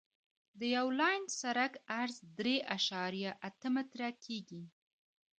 د 0.59 0.61
یو 0.75 0.87
لاین 0.99 1.23
سرک 1.39 1.73
عرض 1.99 2.17
درې 2.39 2.55
اعشاریه 2.75 3.31
اته 3.47 3.67
متره 3.75 4.09
کیږي 4.25 4.63